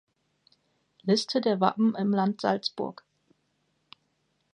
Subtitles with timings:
[1.03, 3.03] Liste der Wappen im Land Salzburg